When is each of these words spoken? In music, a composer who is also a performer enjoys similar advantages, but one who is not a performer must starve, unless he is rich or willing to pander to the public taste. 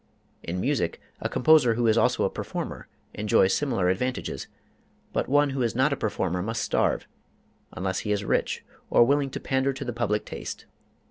In 0.41 0.59
music, 0.59 0.99
a 1.19 1.29
composer 1.29 1.75
who 1.75 1.85
is 1.85 1.95
also 1.95 2.23
a 2.23 2.29
performer 2.31 2.87
enjoys 3.13 3.53
similar 3.53 3.87
advantages, 3.87 4.47
but 5.13 5.29
one 5.29 5.51
who 5.51 5.61
is 5.61 5.75
not 5.75 5.93
a 5.93 5.95
performer 5.95 6.41
must 6.41 6.63
starve, 6.63 7.07
unless 7.73 7.99
he 7.99 8.11
is 8.11 8.25
rich 8.25 8.65
or 8.89 9.03
willing 9.03 9.29
to 9.29 9.39
pander 9.39 9.73
to 9.73 9.85
the 9.85 9.93
public 9.93 10.25
taste. 10.25 10.65